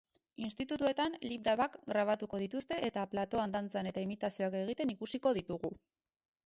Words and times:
Institutuetan 0.43 1.17
lip 1.31 1.43
dub-ak 1.47 1.77
grabatuko 1.93 2.39
dituzte 2.45 2.81
eta 2.89 3.05
platoan 3.13 3.57
dantzan 3.59 3.93
eta 3.93 4.09
imitazioak 4.09 4.61
egiten 4.65 4.97
ikusiko 4.99 5.37
ditugu. 5.39 5.75